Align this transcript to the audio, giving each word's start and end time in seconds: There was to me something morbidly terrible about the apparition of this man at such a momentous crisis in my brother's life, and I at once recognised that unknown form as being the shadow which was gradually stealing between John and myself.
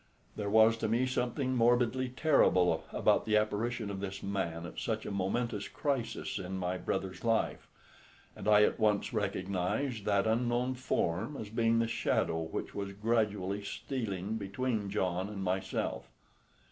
There 0.35 0.49
was 0.49 0.77
to 0.77 0.87
me 0.87 1.05
something 1.05 1.55
morbidly 1.55 2.09
terrible 2.09 2.85
about 2.91 3.23
the 3.25 3.37
apparition 3.37 3.91
of 3.91 3.99
this 3.99 4.23
man 4.23 4.65
at 4.65 4.79
such 4.79 5.05
a 5.05 5.11
momentous 5.11 5.67
crisis 5.67 6.39
in 6.39 6.57
my 6.57 6.79
brother's 6.79 7.23
life, 7.23 7.67
and 8.35 8.47
I 8.47 8.63
at 8.63 8.79
once 8.79 9.13
recognised 9.13 10.05
that 10.05 10.25
unknown 10.25 10.73
form 10.73 11.37
as 11.37 11.49
being 11.49 11.77
the 11.77 11.87
shadow 11.87 12.39
which 12.41 12.73
was 12.73 12.93
gradually 12.93 13.63
stealing 13.63 14.37
between 14.37 14.89
John 14.89 15.29
and 15.29 15.43
myself. 15.43 16.09